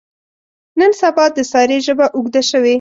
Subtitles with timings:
[0.79, 2.69] نن سبا د سارې ژبه اوږده شوې.